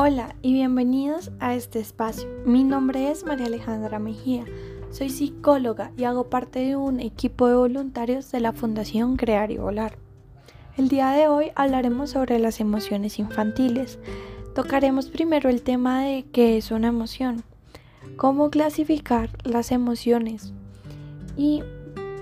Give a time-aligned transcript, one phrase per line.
[0.00, 2.28] Hola y bienvenidos a este espacio.
[2.44, 4.44] Mi nombre es María Alejandra Mejía.
[4.92, 9.56] Soy psicóloga y hago parte de un equipo de voluntarios de la Fundación Crear y
[9.56, 9.98] Volar.
[10.76, 13.98] El día de hoy hablaremos sobre las emociones infantiles.
[14.54, 17.42] Tocaremos primero el tema de qué es una emoción,
[18.16, 20.52] cómo clasificar las emociones
[21.36, 21.64] y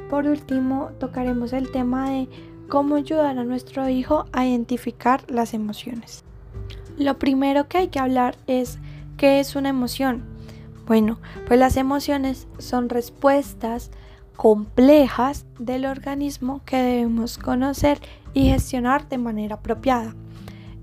[0.08, 2.27] por último tocaremos el tema de
[2.71, 6.25] cómo ayudar a nuestro hijo a identificar las emociones.
[6.96, 8.79] Lo primero que hay que hablar es
[9.17, 10.25] qué es una emoción.
[10.87, 13.91] Bueno, pues las emociones son respuestas
[14.37, 17.99] complejas del organismo que debemos conocer
[18.35, 20.14] y gestionar de manera apropiada.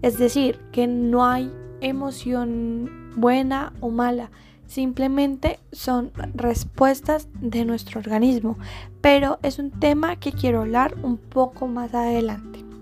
[0.02, 4.32] Es decir, que no hay emoción buena o mala,
[4.68, 8.57] simplemente son respuestas de nuestro organismo,
[9.02, 12.73] pero es un tema que quiero hablar un poco más adelante.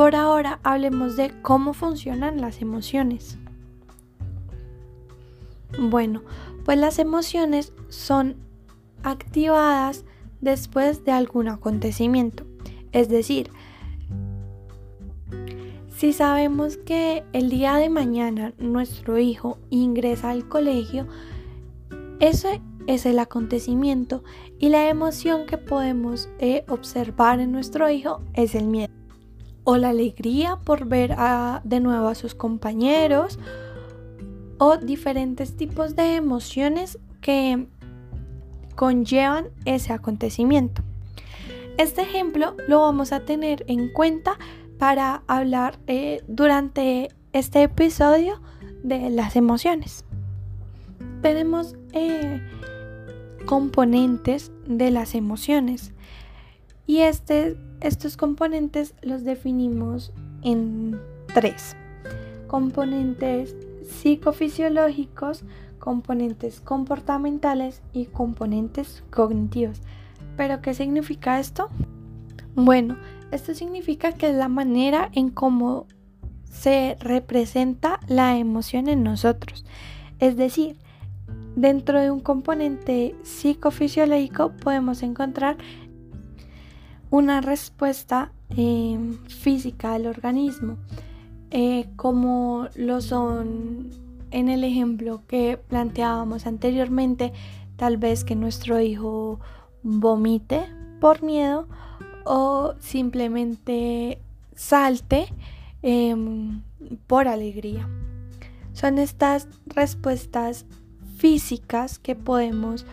[0.00, 3.36] Por ahora hablemos de cómo funcionan las emociones.
[5.78, 6.22] Bueno,
[6.64, 8.36] pues las emociones son
[9.02, 10.06] activadas
[10.40, 12.46] después de algún acontecimiento.
[12.92, 13.50] Es decir,
[15.94, 21.08] si sabemos que el día de mañana nuestro hijo ingresa al colegio,
[22.20, 24.24] ese es el acontecimiento
[24.58, 28.99] y la emoción que podemos eh, observar en nuestro hijo es el miedo
[29.70, 31.14] o la alegría por ver
[31.62, 33.38] de nuevo a sus compañeros
[34.58, 37.68] o diferentes tipos de emociones que
[38.74, 40.82] conllevan ese acontecimiento.
[41.78, 44.38] Este ejemplo lo vamos a tener en cuenta
[44.76, 48.42] para hablar eh, durante este episodio
[48.82, 50.04] de las emociones.
[51.22, 52.42] Tenemos eh,
[53.46, 55.92] componentes de las emociones
[56.90, 61.00] y este estos componentes los definimos en
[61.32, 61.76] tres.
[62.48, 63.54] Componentes
[63.88, 65.44] psicofisiológicos,
[65.78, 69.82] componentes comportamentales y componentes cognitivos.
[70.36, 71.68] ¿Pero qué significa esto?
[72.56, 72.96] Bueno,
[73.30, 75.86] esto significa que es la manera en cómo
[76.42, 79.64] se representa la emoción en nosotros.
[80.18, 80.76] Es decir,
[81.54, 85.56] dentro de un componente psicofisiológico podemos encontrar
[87.10, 90.78] una respuesta em, física del organismo,
[91.50, 93.90] eh, como lo son
[94.30, 97.32] en el ejemplo que planteábamos anteriormente,
[97.76, 99.40] tal vez que nuestro hijo
[99.82, 100.64] vomite
[101.00, 101.66] por miedo
[102.24, 104.20] o simplemente
[104.54, 105.26] salte
[105.82, 106.62] em,
[107.06, 107.88] por alegría.
[108.72, 110.66] Son estas respuestas
[111.16, 112.86] físicas que podemos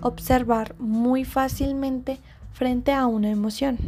[0.00, 2.18] observar muy fácilmente
[2.52, 3.78] frente a una emoción.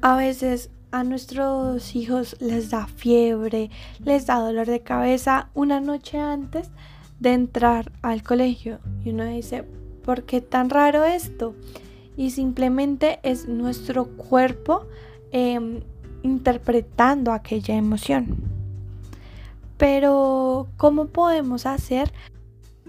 [0.00, 3.70] A veces a nuestros hijos les da fiebre,
[4.04, 6.70] les da dolor de cabeza una noche antes
[7.18, 8.78] de entrar al colegio.
[9.04, 9.64] Y uno dice,
[10.04, 11.54] ¿por qué tan raro esto?
[12.16, 14.86] Y simplemente es nuestro cuerpo
[15.30, 15.80] em,
[16.22, 18.36] interpretando aquella emoción.
[19.78, 22.12] Pero, ¿cómo podemos hacer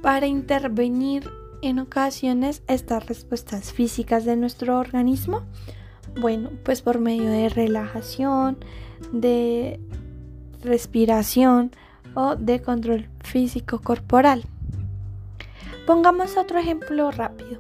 [0.02, 1.30] para intervenir
[1.64, 5.44] en ocasiones estas respuestas físicas de nuestro organismo?
[6.20, 8.58] Bueno, pues por medio de relajación,
[9.12, 9.80] de
[10.62, 11.72] respiración
[12.16, 14.44] o de control físico corporal.
[15.88, 17.60] Pongamos otro ejemplo rápido.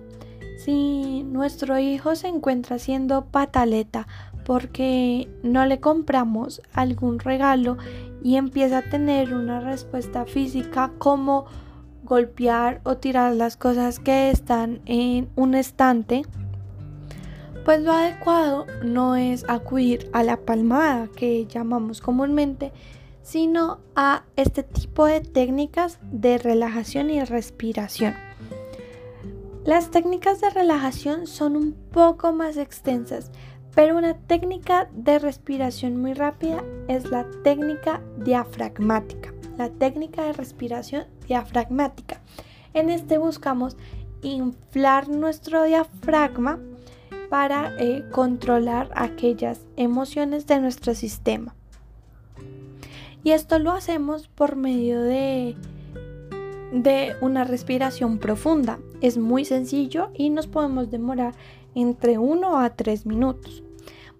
[0.57, 4.07] Si nuestro hijo se encuentra haciendo pataleta
[4.45, 7.77] porque no le compramos algún regalo
[8.21, 11.45] y empieza a tener una respuesta física como
[12.03, 16.23] golpear o tirar las cosas que están en un estante,
[17.65, 22.71] pues lo adecuado no es acudir a la palmada que llamamos comúnmente,
[23.21, 28.13] sino a este tipo de técnicas de relajación y respiración.
[29.65, 33.31] Las técnicas de relajación son un poco más extensas,
[33.73, 41.05] pero una técnica de respiración muy rápida es la técnica diafragmática, la técnica de respiración
[41.27, 42.21] diafragmática.
[42.73, 43.77] En este buscamos
[44.21, 46.59] inflar nuestro diafragma
[47.29, 51.55] para eh, controlar aquellas emociones de nuestro sistema.
[53.23, 55.55] Y esto lo hacemos por medio de,
[56.73, 58.79] de una respiración profunda.
[59.01, 61.33] Es muy sencillo y nos podemos demorar
[61.73, 63.63] entre 1 a 3 minutos.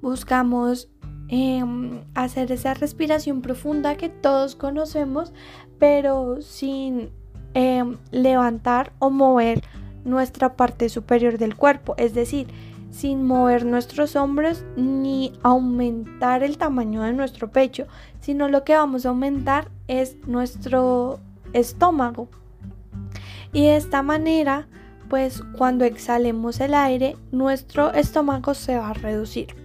[0.02, 0.90] Buscamos
[1.36, 5.34] em, hacer esa respiración profunda que todos conocemos
[5.80, 7.10] pero sin
[7.56, 9.64] em, levantar o mover
[10.06, 11.96] nuestra parte superior del cuerpo.
[11.98, 12.46] Es decir,
[12.92, 17.88] sin mover nuestros hombros ni aumentar el tamaño de nuestro pecho,
[18.20, 21.20] sino lo que vamos a aumentar es nuestro
[21.54, 22.28] estómago.
[23.54, 24.68] Y de esta manera,
[25.10, 29.63] pues cuando exhalemos el aire, nuestro estómago se va a reducir.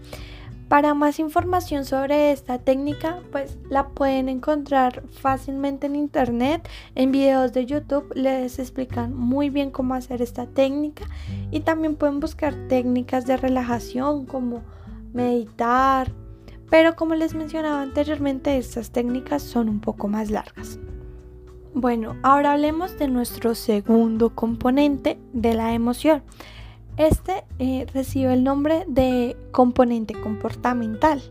[0.69, 7.55] Para más información sobre esta técnica, pues la pueden encontrar fácilmente en internet, en videos
[7.55, 11.05] de YouTube les explican muy bien cómo hacer esta técnica
[11.51, 14.63] y también pueden buscar técnicas de relajación como
[15.15, 16.13] meditar,
[16.69, 20.79] pero como les mencionaba anteriormente, estas técnicas son un poco más largas.
[21.73, 26.23] Bueno, ahora hablemos de nuestro segundo componente de la emoción.
[26.99, 31.23] Este eh, recibe el nombre de componente comportamental.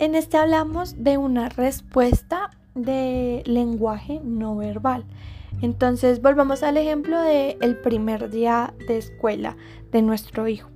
[0.00, 5.04] En este hablamos de una respuesta de lenguaje no verbal.
[5.60, 9.56] Entonces volvamos al ejemplo del el primer día de escuela
[9.92, 10.68] de nuestro hijo.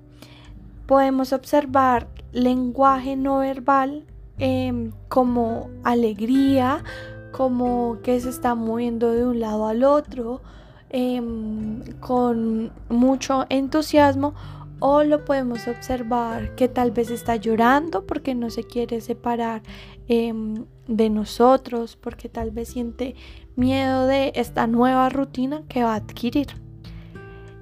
[0.86, 4.06] Podemos observar lenguaje no verbal
[4.38, 6.84] em, como alegría,
[7.32, 10.42] como que se está moviendo de un lado al otro,
[10.90, 14.34] Em, con mucho entusiasmo
[14.78, 19.62] o lo podemos observar que tal vez está llorando porque no se quiere separar
[20.06, 23.16] em, de nosotros, porque tal vez siente
[23.56, 26.48] miedo de esta nueva rutina que va a adquirir.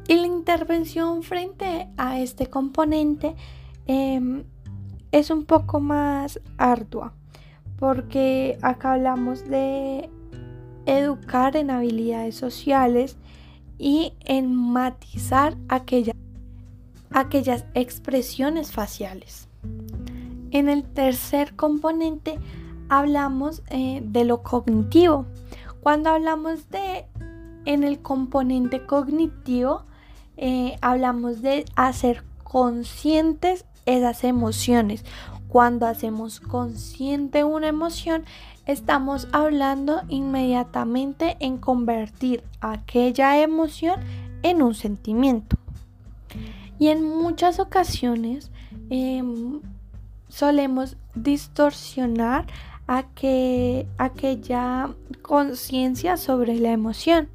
[0.07, 3.37] Y la intervención frente a este componente
[3.87, 4.45] em,
[5.13, 7.15] es un poco más ardua,
[7.79, 10.11] porque acá hablamos de
[10.87, 13.17] educar en habilidades sociales
[13.79, 16.15] y en matizar aquellas,
[17.75, 19.49] expresiones faciales.
[20.51, 22.39] En el tercer componente
[22.89, 25.27] hablamos eh, de lo cognitivo.
[25.81, 27.07] Cuando hablamos de
[27.65, 29.85] en el componente cognitivo,
[30.37, 35.05] eh, hablamos de hacer conscientes esas emociones.
[35.49, 38.25] Cuando hacemos consciente una emoción,
[38.67, 44.01] estamos hablando inmediatamente en convertir aquella emoción
[44.43, 45.57] en un sentimiento.
[46.79, 48.51] Y en muchas ocasiones
[48.91, 49.61] em,
[50.29, 52.47] solemos distorsionar
[52.87, 54.91] aquella
[55.23, 57.29] conciencia sobre la emoción.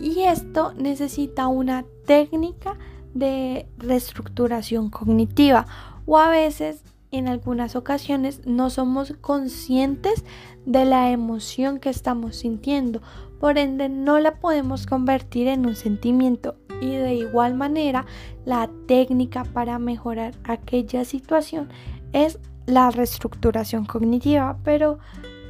[0.00, 2.76] Y esto necesita una técnica
[3.12, 5.66] de reestructuración cognitiva
[6.06, 6.82] o a veces
[7.18, 10.24] en algunas ocasiones no somos conscientes
[10.66, 13.02] de la emoción que estamos sintiendo,
[13.38, 18.04] por ende no la podemos convertir en un sentimiento y de igual manera
[18.44, 21.68] la técnica para mejorar aquella situación
[22.12, 24.58] es la reestructuración cognitiva.
[24.64, 24.98] Pero,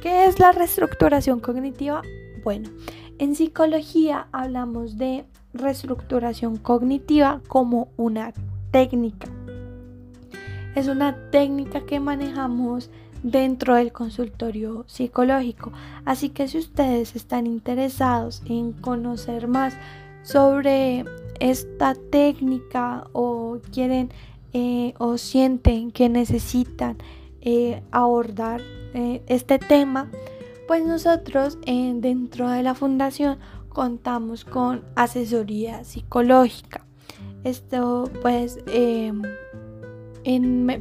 [0.01, 2.01] ¿qué es la reestructuración cognitiva?
[2.43, 2.69] Bueno,
[3.17, 8.33] en psicología hablamos de reestructuración cognitiva como una
[8.71, 9.27] técnica
[10.75, 12.89] es una técnica que manejamos
[13.23, 15.71] dentro del consultorio psicológico.
[16.05, 19.75] Así que si ustedes están interesados en conocer más
[20.21, 21.05] sobre
[21.39, 24.09] esta técnica o quieren
[24.53, 26.97] eh, o sienten que necesitan
[27.41, 28.61] eh, abordar
[28.93, 30.09] eh, este tema,
[30.67, 33.37] pues nosotros dentro de la fundación
[33.69, 36.85] contamos con asesoría psicológica.
[37.43, 38.57] Esto pues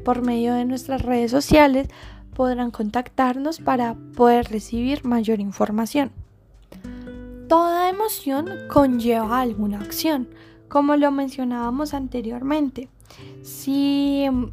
[0.05, 1.89] por medio de nuestras redes sociales
[2.35, 6.11] podrán contactarnos para poder recibir mayor información.
[7.49, 10.29] Toda emoción conlleva alguna acción,
[10.69, 12.89] como lo mencionábamos anteriormente.
[13.43, 14.47] Si mm,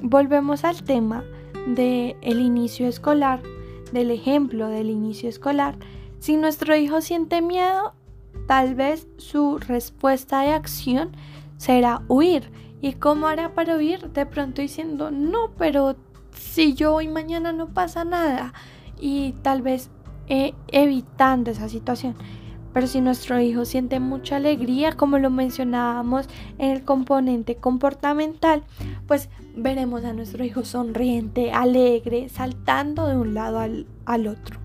[0.00, 1.24] volvemos al tema
[1.66, 3.40] del el inicio escolar,
[3.92, 5.76] del ejemplo del inicio escolar,
[6.18, 7.94] si nuestro hijo siente miedo,
[8.46, 11.10] tal vez su respuesta de acción
[11.56, 14.12] será huir ¿Y cómo hará para huir?
[14.12, 15.96] De pronto diciendo, no, pero
[16.32, 18.52] si yo voy mañana no pasa nada.
[19.00, 19.90] Y tal vez
[20.28, 22.14] eh, evitando esa situación.
[22.72, 28.62] Pero si nuestro hijo siente mucha alegría, como lo mencionábamos en el componente comportamental,
[29.06, 34.60] pues veremos a nuestro hijo sonriente, alegre, saltando de un lado al, al otro.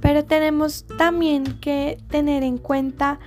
[0.00, 3.20] Pero tenemos también que tener en cuenta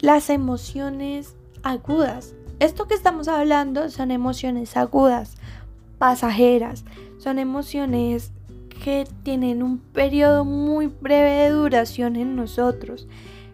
[0.00, 1.35] las emociones
[1.66, 2.34] agudas.
[2.60, 5.36] Esto que estamos hablando son emociones agudas,
[5.98, 6.84] pasajeras,
[7.18, 8.32] son emociones
[8.82, 13.08] que tienen un periodo muy breve de duración en nosotros,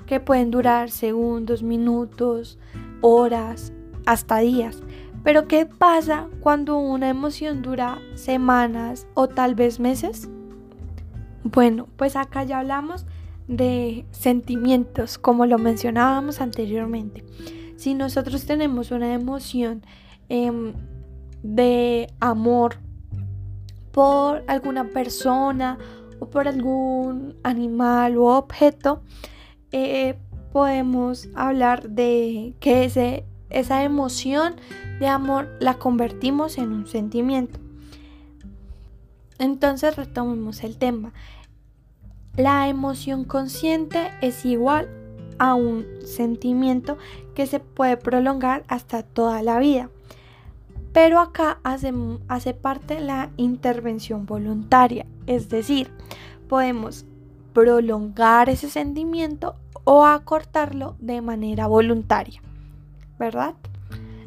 [0.07, 2.59] que pueden durar segundos, minutos,
[3.00, 3.73] horas,
[4.04, 4.83] hasta días.
[5.25, 10.28] Pero ¿qué pasa cuando una emoción dura semanas o tal vez meses?
[11.45, 13.07] Bueno, pues acá ya hablamos
[13.49, 17.25] de sentimientos, como lo mencionábamos anteriormente.
[17.83, 19.83] Si nosotros tenemos una emoción
[20.29, 20.73] em,
[21.43, 22.77] de amor
[23.91, 25.79] por alguna persona
[26.21, 29.03] o por algún animal o objeto,
[29.73, 30.17] eh,
[30.53, 32.85] podemos hablar de que
[33.51, 34.55] esa emoción
[35.01, 37.59] de amor la convertimos en un sentimiento.
[39.41, 41.12] Entonces retomemos el tema.
[42.37, 45.02] La emoción consciente es igual
[45.39, 46.99] a un sentimiento
[47.35, 49.91] que se puede prolongar hasta toda la vida.
[50.93, 51.93] Pero acá hace,
[52.29, 55.91] hace parte la intervención voluntaria, es decir,
[56.49, 57.07] podemos
[57.55, 62.43] prolongar ese sentimiento o acortarlo de manera voluntaria,
[63.19, 63.55] ¿verdad?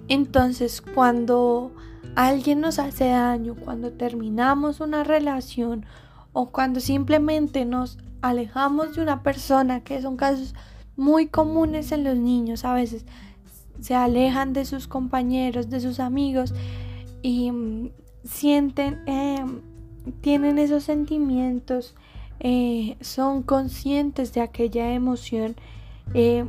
[0.07, 1.71] Entonces, cuando
[2.15, 5.85] alguien nos hace daño, cuando terminamos una relación
[6.33, 10.55] o cuando simplemente nos alejamos de una persona, que son casos
[10.97, 13.05] muy comunes en los niños, a veces
[13.79, 16.53] se alejan de sus compañeros, de sus amigos
[17.21, 17.89] y mm,
[18.23, 19.61] sienten, em,
[20.21, 21.95] tienen esos sentimientos,
[22.39, 25.55] eh, son conscientes de aquella emoción,
[26.13, 26.45] eh,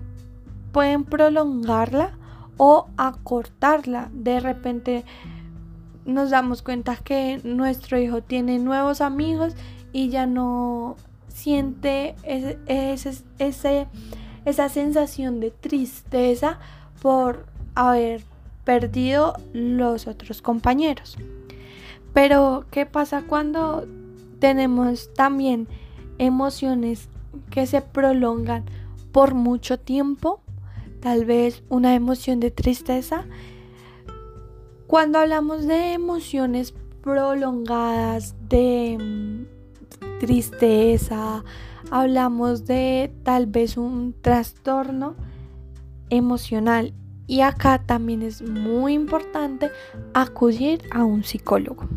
[0.73, 2.19] pueden prolongarla
[2.57, 4.11] o acortarla.
[4.13, 5.05] De repente
[6.05, 9.55] nos damos cuenta que nuestro hijo tiene nuevos amigos
[9.93, 10.97] y ya no
[11.29, 12.15] siente
[12.67, 13.87] ese,
[14.47, 16.59] esa sensación de tristeza
[17.03, 18.25] por haber
[18.65, 21.19] perdido los otros compañeros.
[22.15, 23.87] Pero, ¿qué pasa cuando
[24.39, 25.69] tenemos también
[26.17, 27.11] emociones
[27.51, 28.65] que se prolongan
[29.13, 30.41] por mucho tiempo?
[31.01, 33.27] Tal vez una emoción de tristeza
[34.87, 36.73] cuando hablamos de emociones
[37.03, 41.43] prolongadas, de mm, tristeza,
[41.91, 45.15] hablamos de tal vez un trastorno
[46.11, 46.95] emocional.
[47.29, 49.71] Y acá también es muy importante
[50.15, 51.89] acudir a un psicólogo.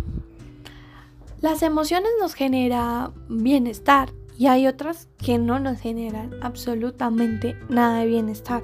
[1.40, 8.08] Las emociones nos generan bienestar y hay otras que no nos generan absolutamente nada de
[8.08, 8.64] bienestar.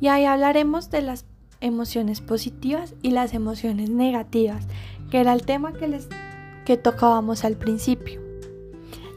[0.00, 1.24] Y ahí hablaremos de las
[1.60, 4.66] emociones positivas y las emociones negativas,
[5.10, 6.08] que era el tema que les
[6.64, 8.21] que tocábamos al principio.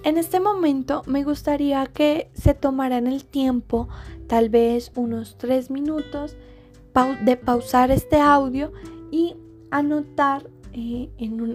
[0.06, 3.90] En este momento me gustaría que se tomaran el tiempo,
[4.28, 6.38] tal vez unos tres minutos,
[7.24, 8.72] de pausar este audio
[9.10, 9.36] y
[9.72, 11.10] anotar, eh,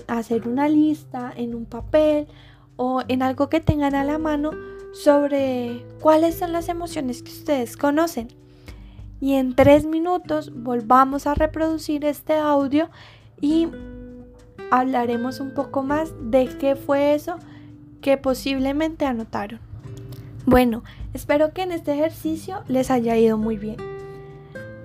[0.09, 2.27] hacer una lista en un papel
[2.75, 4.51] o en algo que tengan a la mano
[4.93, 8.27] sobre cuáles son las emociones que ustedes conocen.
[9.21, 12.91] Y en tres minutos volvamos a reproducir este audio
[13.41, 13.69] y
[14.73, 17.39] hablaremos un poco más de qué fue eso
[18.01, 19.61] que posiblemente anotaron.
[20.47, 20.83] Bueno,
[21.15, 23.77] espero que en este ejercicio les haya ido muy bien.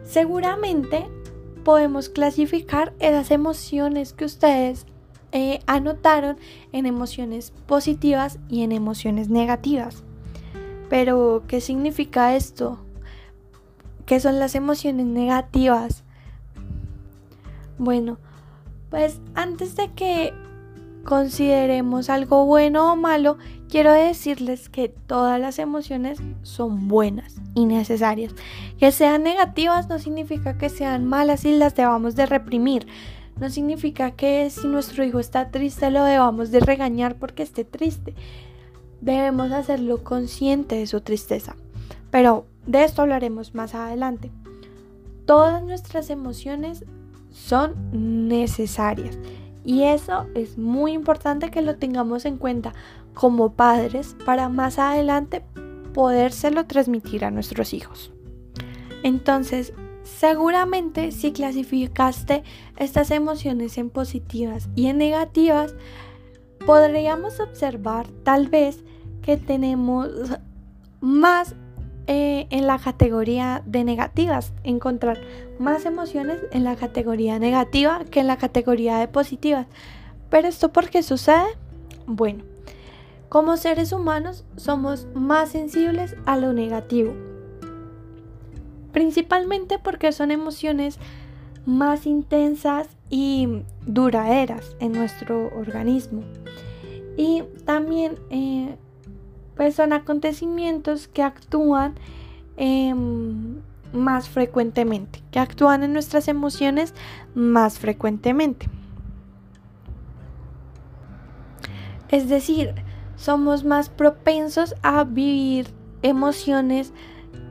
[0.04, 1.08] Seguramente
[1.64, 4.86] podemos clasificar esas emociones que ustedes
[5.32, 6.38] eh, anotaron
[6.72, 10.04] en emociones positivas y en emociones negativas.
[10.90, 12.80] Pero, ¿qué significa esto?
[14.06, 16.04] ¿Qué son las emociones negativas?
[17.78, 18.20] Bueno,
[18.90, 20.34] pues antes de que
[21.06, 23.38] consideremos algo bueno o malo,
[23.70, 28.34] quiero decirles que todas las emociones son buenas y necesarias.
[28.78, 32.88] Que sean negativas no significa que sean malas y las debamos de reprimir.
[33.40, 38.14] No significa que si nuestro hijo está triste lo debamos de regañar porque esté triste.
[39.00, 41.56] Debemos hacerlo consciente de su tristeza.
[42.12, 44.32] Pero de esto hablaremos más adelante.
[45.26, 46.84] Todas nuestras emociones
[47.30, 49.18] son necesarias
[49.66, 52.74] y eso es muy importante que lo tengamos en cuenta
[53.14, 55.44] como padres para más adelante
[55.94, 58.12] podérselo transmitir a nuestros hijos.
[59.02, 62.44] Entonces, seguramente si clasificaste
[62.78, 65.74] estas emociones en positivas y en negativas,
[66.66, 68.84] podríamos observar tal vez
[69.22, 70.10] que tenemos
[71.02, 71.56] más
[72.08, 75.20] eh, en la categoría de negativas, encontrar
[75.60, 79.68] más emociones en la categoría negativa que en la categoría de positivas.
[80.30, 81.46] ¿Pero esto por qué sucede?
[82.06, 82.44] Bueno,
[83.30, 87.14] como seres humanos somos más sensibles a lo negativo.
[88.92, 91.00] Principalmente porque son emociones
[91.66, 96.24] más intensas y duraderas en nuestro organismo.
[97.18, 98.78] Y también eh,
[99.56, 101.96] pues son acontecimientos que actúan
[102.58, 103.62] em,
[103.94, 106.94] más frecuentemente, que actúan en nuestras emociones
[107.34, 108.68] más frecuentemente.
[112.10, 112.76] Es decir,
[113.16, 115.68] somos más propensos a vivir
[116.02, 116.94] emociones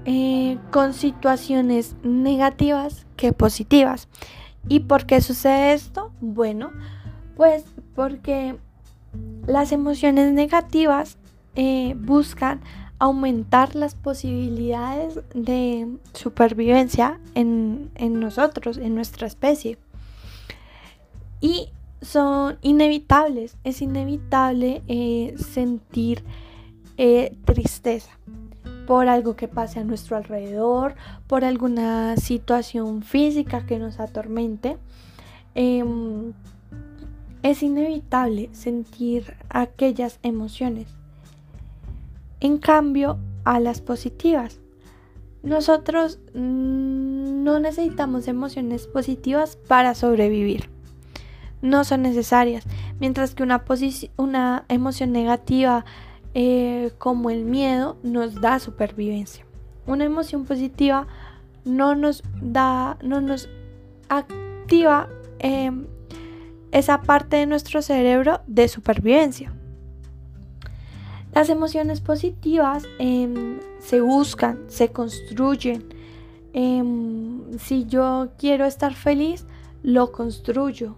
[0.05, 4.09] eh, con situaciones negativas que positivas.
[4.69, 6.13] ¿Y por qué sucede esto?
[6.21, 6.71] Bueno,
[7.37, 8.57] pues porque
[9.47, 11.19] las emociones negativas
[11.57, 12.61] eh, buscan
[12.99, 19.79] aumentar las posibilidades de supervivencia en, nosotros, en nuestra especie.
[21.41, 21.69] Y
[22.01, 26.25] son inevitables, es inevitable eh, sentir
[26.97, 28.11] eh, tristeza
[28.87, 30.95] por algo que pase a nuestro alrededor,
[31.27, 34.77] por alguna situación física que nos atormente.
[35.55, 36.33] Em,
[37.43, 40.87] es inevitable sentir aquellas emociones.
[42.45, 44.61] En cambio, a las positivas.
[45.43, 50.69] Nosotros no necesitamos emociones positivas para sobrevivir.
[51.63, 52.65] No son necesarias.
[53.01, 55.87] Mientras que una, emoción negativa
[56.35, 59.47] eh, como el miedo nos da supervivencia.
[59.87, 61.07] Una emoción positiva
[61.65, 63.49] no nos da, no nos
[64.11, 65.09] activa
[65.39, 65.87] em,
[66.73, 69.51] esa parte de nuestro cerebro de supervivencia.
[71.35, 75.85] Las emociones positivas em, se buscan, se construyen.
[76.53, 79.45] Em, si yo quiero estar feliz,
[79.83, 80.97] lo construyo.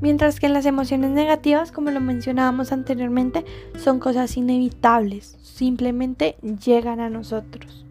[0.00, 3.44] Mientras que las emociones negativas, como lo mencionábamos anteriormente,
[3.76, 5.38] son cosas inevitables.
[5.42, 7.84] Simplemente llegan a nosotros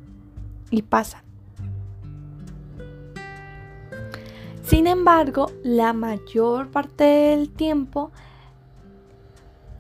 [0.70, 1.22] y pasan.
[4.64, 8.12] Sin embargo, la mayor parte del tiempo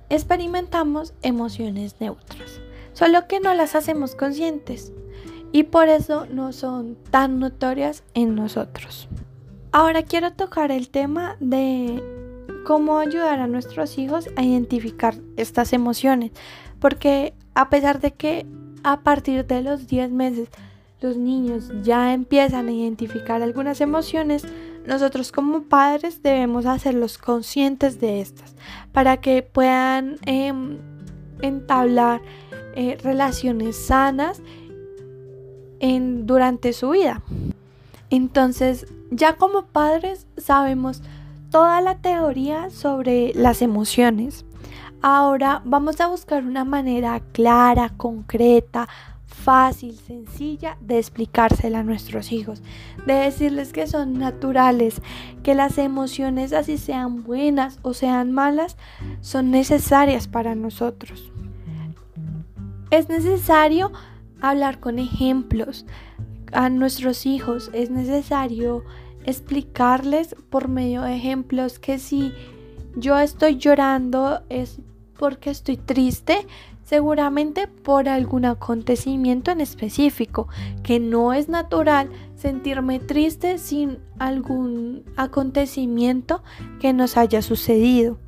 [0.09, 2.61] experimentamos emociones neutras,
[2.93, 4.91] solo que no las hacemos conscientes
[5.51, 9.07] y por eso no son tan notorias en nosotros.
[9.71, 12.01] Ahora quiero tocar el tema de
[12.65, 16.31] cómo ayudar a nuestros hijos a identificar estas emociones,
[16.79, 18.45] porque a pesar de que
[18.83, 20.49] a partir de los 10 meses
[20.99, 24.45] los niños ya empiezan a identificar algunas emociones,
[24.87, 28.55] nosotros como padres debemos hacerlos conscientes de estas
[28.93, 30.77] para que puedan em,
[31.41, 32.21] entablar
[32.75, 34.41] eh, relaciones sanas
[35.79, 37.21] durante su vida.
[38.09, 41.03] Entonces, ya como padres sabemos
[41.51, 44.45] toda la teoría sobre las emociones.
[45.01, 48.87] Ahora vamos a buscar una manera clara, concreta,
[49.37, 52.61] fácil, sencilla de explicársela a nuestros hijos,
[53.05, 55.01] de decirles que son naturales,
[55.43, 58.77] que las emociones, así sean buenas o sean malas,
[59.21, 61.31] son necesarias para nosotros.
[62.89, 63.91] Es necesario
[64.41, 65.85] hablar con ejemplos
[66.51, 68.83] a nuestros hijos, es necesario
[69.25, 72.33] explicarles por medio de ejemplos que si
[72.95, 74.79] yo estoy llorando es
[75.17, 76.47] porque estoy triste,
[76.87, 80.47] seguramente por algún acontecimiento en específico,
[80.83, 86.41] que no es natural sentirme triste sin algún acontecimiento
[86.79, 88.19] que nos haya sucedido.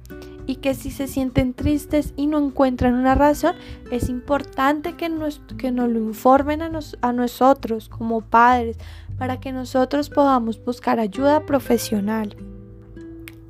[0.45, 3.55] Y que si se sienten tristes y no encuentran una razón,
[3.91, 8.77] es importante que nos, que nos lo informen a, a nosotros como padres
[9.17, 12.35] para que nosotros podamos buscar ayuda profesional.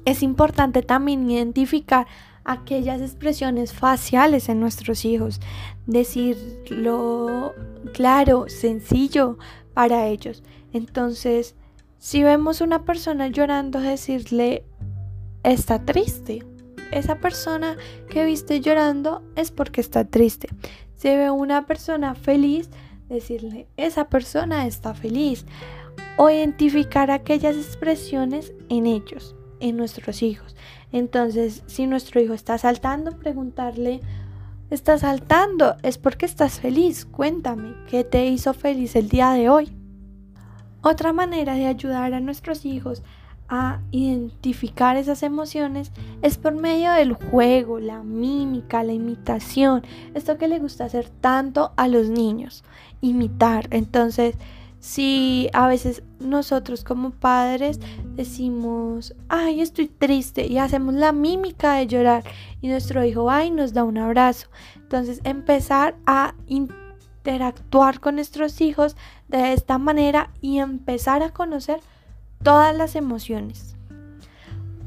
[0.06, 2.06] Es importante también identificar
[2.43, 5.39] aquellas expresiones faciales en nuestros hijos,
[5.86, 7.54] decirlo
[7.93, 9.38] claro, sencillo
[9.73, 10.43] para ellos.
[10.73, 11.56] Entonces,
[11.97, 14.63] si vemos una persona llorando, decirle,
[15.43, 16.45] está triste.
[16.91, 17.78] Esa persona
[18.10, 20.49] que viste llorando es porque está triste.
[20.95, 22.69] Si ve una persona feliz,
[23.10, 25.45] decirle, esa persona está feliz.
[26.17, 30.56] O identificar aquellas expresiones en ellos, en nuestros hijos.
[30.91, 34.02] Entonces, si nuestro hijo está saltando, preguntarle,
[34.69, 35.75] ¿estás saltando?
[35.84, 37.06] Es porque estás feliz.
[37.06, 39.71] Cuéntame, ¿qué te hizo feliz el día de hoy?
[40.82, 43.04] Otra manera de ayudar a nuestros hijos
[43.49, 50.47] a identificar esas emociones es por medio del juego, la mímica, la imitación, esto que
[50.47, 52.63] le gusta hacer tanto a los niños,
[53.02, 53.67] imitar.
[53.71, 54.36] Entonces,
[54.80, 57.79] si a veces nosotros como padres
[58.15, 62.23] decimos, ay, estoy triste y hacemos la mímica de llorar
[62.62, 64.47] y nuestro hijo va y nos da un abrazo.
[64.75, 68.95] Entonces empezar a interactuar con nuestros hijos
[69.27, 71.79] de esta manera y empezar a conocer
[72.43, 73.75] todas las emociones.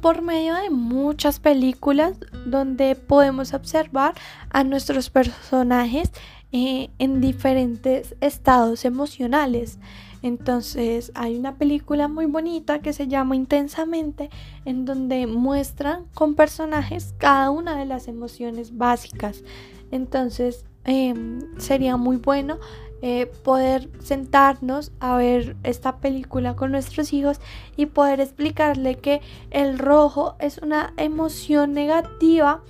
[0.01, 4.15] Por medio de muchas películas donde podemos observar
[4.51, 6.11] a nuestros personajes
[6.51, 9.79] eh, en diferentes estados emocionales.
[10.23, 14.31] Entonces hay una película muy bonita que se llama Intensamente,
[14.65, 19.43] en donde muestran con personajes cada una de las emociones básicas.
[19.91, 22.59] Entonces em, sería muy bueno
[23.05, 27.41] eh, poder sentarnos a ver esta película con nuestros hijos
[27.77, 32.63] y poder explicarle que el rojo es una emoción negativa,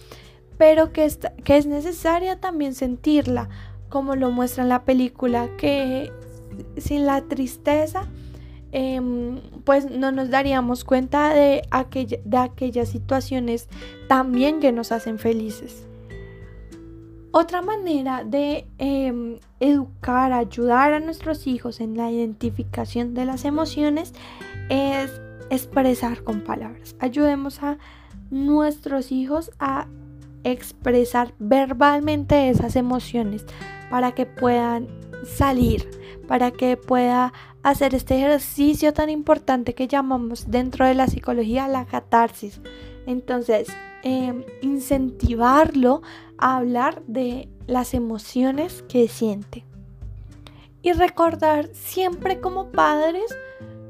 [0.57, 1.07] pero que,
[1.45, 3.51] que es necesaria también sentirla,
[3.91, 6.11] como lo muestra en la película, que
[6.77, 8.07] sin la tristeza,
[8.73, 13.69] em, pues no nos daríamos cuenta de, aquellas situaciones
[14.09, 15.87] también que nos hacen felices.
[17.31, 24.13] Otra manera de em, educar, ayudar a nuestros hijos en la identificación de las emociones
[24.69, 26.95] es expresar con palabras.
[26.99, 27.79] Ayudemos a
[28.31, 29.87] nuestros hijos a
[30.45, 33.45] expresar verbalmente esas emociones
[33.93, 34.89] para que puedan
[35.23, 35.87] salir,
[36.27, 41.85] para que pueda hacer este ejercicio tan importante que llamamos dentro de la psicología la
[41.85, 42.63] catarsis.
[43.05, 43.69] Entonces,
[44.03, 46.01] em, incentivarlo
[46.39, 49.67] a hablar de las emociones que siente.
[50.81, 53.37] Y recordar siempre como padres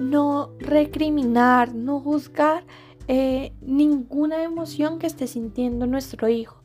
[0.00, 2.64] no recriminar, no juzgar
[3.06, 6.61] eh, ninguna emoción que esté sintiendo nuestro hijo.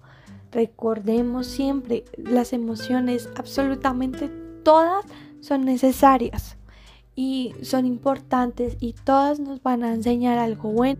[0.57, 4.27] Recordemos siempre, las emociones, absolutamente
[4.63, 5.05] todas
[5.39, 6.57] son necesarias
[7.15, 10.99] y son importantes y todas nos van a enseñar algo bueno.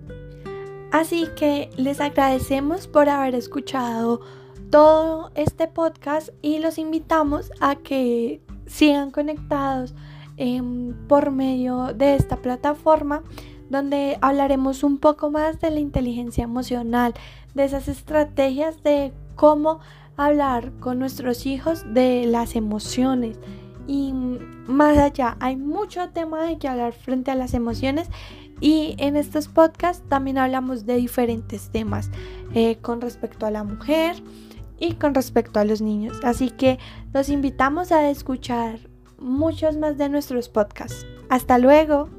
[0.92, 4.22] Así que les agradecemos por haber escuchado
[4.70, 9.96] todo este podcast y los invitamos a que sigan conectados
[10.38, 13.24] em, por medio de esta plataforma
[13.72, 17.16] donde hablaremos un poco más de la inteligencia emocional,
[17.56, 19.80] de esas estrategias de cómo
[20.18, 23.40] hablar con nuestros hijos de las emociones.
[23.88, 24.12] Y
[24.66, 28.10] más allá, hay mucho tema de que hablar frente a las emociones
[28.60, 32.10] y en estos podcasts también hablamos de diferentes temas
[32.54, 34.22] eh, con respecto a la mujer
[34.80, 36.20] y con respecto a los niños.
[36.24, 36.80] Así que
[37.14, 38.80] los invitamos a escuchar
[39.20, 41.06] muchos más de nuestros podcasts.
[41.30, 42.10] Hasta luego.